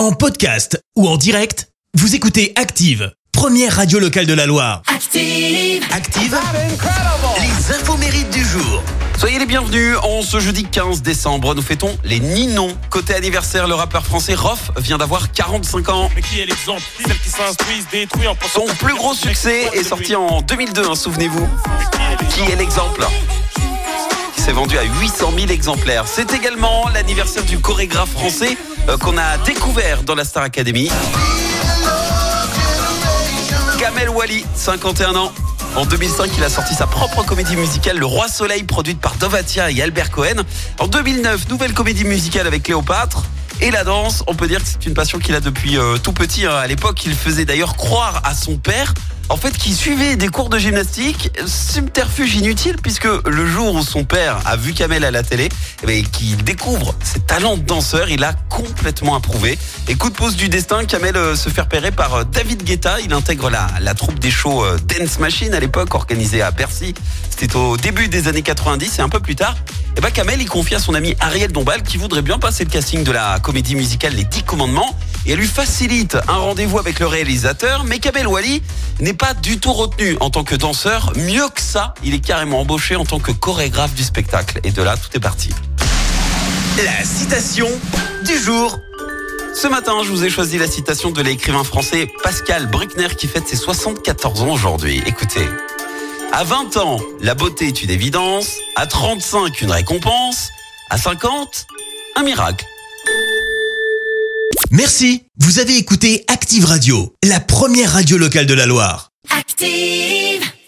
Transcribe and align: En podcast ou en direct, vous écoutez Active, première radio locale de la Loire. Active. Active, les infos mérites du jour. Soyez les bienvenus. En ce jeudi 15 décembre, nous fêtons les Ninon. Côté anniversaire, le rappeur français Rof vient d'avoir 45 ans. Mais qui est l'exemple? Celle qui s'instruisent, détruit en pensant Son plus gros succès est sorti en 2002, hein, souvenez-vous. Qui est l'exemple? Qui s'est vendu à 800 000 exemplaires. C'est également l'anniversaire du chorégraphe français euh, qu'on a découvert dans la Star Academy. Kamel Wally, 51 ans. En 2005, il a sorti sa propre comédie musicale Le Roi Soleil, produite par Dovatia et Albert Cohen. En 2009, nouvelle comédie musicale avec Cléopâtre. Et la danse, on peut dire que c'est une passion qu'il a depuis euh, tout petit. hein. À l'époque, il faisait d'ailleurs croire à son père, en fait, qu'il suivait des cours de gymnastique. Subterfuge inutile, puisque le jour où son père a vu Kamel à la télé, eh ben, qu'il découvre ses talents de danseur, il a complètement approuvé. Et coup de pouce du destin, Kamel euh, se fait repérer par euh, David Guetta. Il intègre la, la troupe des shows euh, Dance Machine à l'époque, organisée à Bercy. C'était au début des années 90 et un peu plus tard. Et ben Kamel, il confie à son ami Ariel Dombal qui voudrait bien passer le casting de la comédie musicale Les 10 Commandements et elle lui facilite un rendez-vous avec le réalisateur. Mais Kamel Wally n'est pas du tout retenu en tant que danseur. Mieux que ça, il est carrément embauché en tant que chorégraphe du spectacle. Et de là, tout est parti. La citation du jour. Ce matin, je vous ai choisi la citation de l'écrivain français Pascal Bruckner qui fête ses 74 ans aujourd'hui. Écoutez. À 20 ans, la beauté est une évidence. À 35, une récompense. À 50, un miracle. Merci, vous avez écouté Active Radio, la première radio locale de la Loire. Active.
En 0.00 0.12
podcast 0.12 0.82
ou 0.96 1.06
en 1.06 1.18
direct, 1.18 1.68
vous 1.92 2.14
écoutez 2.14 2.54
Active, 2.56 3.12
première 3.32 3.76
radio 3.76 3.98
locale 3.98 4.24
de 4.24 4.32
la 4.32 4.46
Loire. 4.46 4.80
Active. 4.86 5.84
Active, 5.92 6.38
les 7.42 7.74
infos 7.74 7.98
mérites 7.98 8.30
du 8.30 8.42
jour. 8.42 8.82
Soyez 9.18 9.38
les 9.38 9.44
bienvenus. 9.44 9.98
En 10.02 10.22
ce 10.22 10.40
jeudi 10.40 10.64
15 10.64 11.02
décembre, 11.02 11.54
nous 11.54 11.60
fêtons 11.60 11.98
les 12.02 12.18
Ninon. 12.18 12.74
Côté 12.88 13.12
anniversaire, 13.12 13.68
le 13.68 13.74
rappeur 13.74 14.06
français 14.06 14.34
Rof 14.34 14.70
vient 14.78 14.96
d'avoir 14.96 15.32
45 15.32 15.90
ans. 15.90 16.10
Mais 16.16 16.22
qui 16.22 16.40
est 16.40 16.46
l'exemple? 16.46 16.80
Celle 17.06 17.18
qui 17.18 17.28
s'instruisent, 17.28 17.86
détruit 17.92 18.26
en 18.26 18.34
pensant 18.34 18.66
Son 18.66 18.74
plus 18.76 18.94
gros 18.94 19.12
succès 19.12 19.68
est 19.74 19.84
sorti 19.84 20.16
en 20.16 20.40
2002, 20.40 20.82
hein, 20.82 20.94
souvenez-vous. 20.94 21.46
Qui 22.30 22.50
est 22.50 22.56
l'exemple? 22.56 23.06
Qui 24.40 24.46
s'est 24.46 24.52
vendu 24.52 24.78
à 24.78 24.84
800 24.84 25.32
000 25.36 25.50
exemplaires. 25.50 26.04
C'est 26.06 26.32
également 26.32 26.88
l'anniversaire 26.94 27.44
du 27.44 27.58
chorégraphe 27.58 28.08
français 28.08 28.56
euh, 28.88 28.96
qu'on 28.96 29.18
a 29.18 29.36
découvert 29.44 30.02
dans 30.02 30.14
la 30.14 30.24
Star 30.24 30.42
Academy. 30.44 30.90
Kamel 33.78 34.08
Wally, 34.08 34.46
51 34.54 35.14
ans. 35.14 35.30
En 35.76 35.84
2005, 35.84 36.30
il 36.38 36.42
a 36.42 36.48
sorti 36.48 36.74
sa 36.74 36.86
propre 36.86 37.22
comédie 37.22 37.54
musicale 37.54 37.98
Le 37.98 38.06
Roi 38.06 38.28
Soleil, 38.28 38.62
produite 38.62 38.98
par 38.98 39.14
Dovatia 39.16 39.70
et 39.70 39.82
Albert 39.82 40.10
Cohen. 40.10 40.42
En 40.78 40.86
2009, 40.86 41.50
nouvelle 41.50 41.74
comédie 41.74 42.04
musicale 42.04 42.46
avec 42.46 42.62
Cléopâtre. 42.62 43.24
Et 43.60 43.70
la 43.70 43.84
danse, 43.84 44.24
on 44.26 44.34
peut 44.34 44.48
dire 44.48 44.60
que 44.62 44.66
c'est 44.66 44.86
une 44.86 44.94
passion 44.94 45.18
qu'il 45.18 45.34
a 45.34 45.40
depuis 45.40 45.76
euh, 45.76 45.98
tout 45.98 46.14
petit. 46.14 46.46
hein. 46.46 46.54
À 46.54 46.66
l'époque, 46.66 47.04
il 47.04 47.14
faisait 47.14 47.44
d'ailleurs 47.44 47.76
croire 47.76 48.22
à 48.24 48.32
son 48.32 48.56
père, 48.56 48.94
en 49.30 49.36
fait, 49.36 49.56
qu'il 49.56 49.74
suivait 49.74 50.16
des 50.16 50.28
cours 50.28 50.48
de 50.48 50.58
gymnastique. 50.58 51.30
Subterfuge 51.46 52.34
inutile, 52.34 52.76
puisque 52.82 53.06
le 53.06 53.46
jour 53.46 53.74
où 53.74 53.82
son 53.82 54.04
père 54.04 54.40
a 54.44 54.56
vu 54.56 54.72
Kamel 54.72 55.04
à 55.04 55.12
la 55.12 55.22
télé, 55.22 55.48
eh 55.82 55.86
ben, 55.86 56.04
qu'il 56.04 56.36
découvre 56.42 56.94
ses 57.02 57.20
talents 57.20 57.56
de 57.56 57.62
danseur, 57.62 58.10
il 58.10 58.24
a 58.24 58.32
complètement 58.48 59.14
approuvé. 59.14 59.56
Et 59.88 59.94
coup 59.94 60.10
de 60.10 60.16
pouce 60.16 60.34
du 60.34 60.48
destin, 60.48 60.84
Kamel 60.84 61.16
euh, 61.16 61.36
se 61.36 61.48
fait 61.48 61.60
repérer 61.60 61.92
par 61.92 62.14
euh, 62.14 62.24
David 62.24 62.64
Guetta. 62.64 62.98
Il 63.00 63.12
intègre 63.12 63.50
la, 63.50 63.68
la 63.80 63.94
troupe 63.94 64.18
des 64.18 64.32
shows 64.32 64.64
euh, 64.64 64.78
Dance 64.78 65.20
Machine 65.20 65.54
à 65.54 65.60
l'époque, 65.60 65.94
organisée 65.94 66.42
à 66.42 66.50
Bercy. 66.50 66.92
C'était 67.30 67.54
au 67.54 67.76
début 67.76 68.08
des 68.08 68.26
années 68.26 68.42
90 68.42 68.98
et 68.98 69.02
un 69.02 69.08
peu 69.08 69.20
plus 69.20 69.36
tard. 69.36 69.54
Et 69.96 70.00
ben 70.00 70.10
Kamel, 70.10 70.40
il 70.40 70.48
confie 70.48 70.74
à 70.74 70.78
son 70.78 70.94
ami 70.94 71.16
Ariel 71.20 71.50
Dombal 71.50 71.82
qui 71.82 71.96
voudrait 71.96 72.22
bien 72.22 72.38
passer 72.38 72.64
le 72.64 72.70
casting 72.70 73.02
de 73.02 73.12
la 73.12 73.38
comédie 73.40 73.74
musicale 73.74 74.14
Les 74.14 74.24
10 74.24 74.44
Commandements 74.44 74.96
et 75.26 75.32
elle 75.32 75.38
lui 75.38 75.46
facilite 75.46 76.16
un 76.28 76.36
rendez-vous 76.36 76.78
avec 76.78 77.00
le 77.00 77.06
réalisateur. 77.06 77.84
Mais 77.84 77.98
Kamel 77.98 78.26
Wally 78.26 78.62
n'est 79.00 79.14
pas 79.14 79.34
du 79.34 79.58
tout 79.58 79.72
retenu 79.72 80.16
en 80.20 80.30
tant 80.30 80.44
que 80.44 80.54
danseur. 80.54 81.12
Mieux 81.16 81.48
que 81.48 81.60
ça, 81.60 81.94
il 82.04 82.14
est 82.14 82.24
carrément 82.24 82.60
embauché 82.60 82.96
en 82.96 83.04
tant 83.04 83.18
que 83.18 83.32
chorégraphe 83.32 83.94
du 83.94 84.02
spectacle. 84.02 84.60
Et 84.64 84.70
de 84.70 84.82
là, 84.82 84.96
tout 84.96 85.10
est 85.14 85.20
parti. 85.20 85.50
La 86.76 87.04
citation 87.04 87.68
du 88.24 88.38
jour. 88.38 88.78
Ce 89.54 89.66
matin, 89.66 89.98
je 90.04 90.10
vous 90.10 90.24
ai 90.24 90.30
choisi 90.30 90.56
la 90.58 90.68
citation 90.68 91.10
de 91.10 91.20
l'écrivain 91.20 91.64
français 91.64 92.08
Pascal 92.22 92.70
Bruckner 92.70 93.08
qui 93.18 93.26
fête 93.26 93.48
ses 93.48 93.56
74 93.56 94.42
ans 94.42 94.50
aujourd'hui. 94.50 95.02
Écoutez. 95.06 95.46
À 96.32 96.44
20 96.44 96.76
ans, 96.76 97.00
la 97.20 97.34
beauté 97.34 97.66
est 97.66 97.82
une 97.82 97.90
évidence. 97.90 98.56
À 98.76 98.86
35, 98.86 99.60
une 99.62 99.70
récompense. 99.72 100.50
À 100.88 100.96
50, 100.96 101.66
un 102.16 102.22
miracle. 102.22 102.64
Merci, 104.70 105.24
vous 105.38 105.58
avez 105.58 105.76
écouté 105.76 106.24
Active 106.28 106.64
Radio, 106.64 107.12
la 107.24 107.40
première 107.40 107.92
radio 107.92 108.16
locale 108.16 108.46
de 108.46 108.54
la 108.54 108.66
Loire. 108.66 109.10
Active. 109.36 110.50